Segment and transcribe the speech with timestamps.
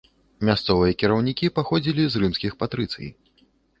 [0.47, 3.07] Мясцовыя кіраўнікі паходзілі з рымскіх патрыцый.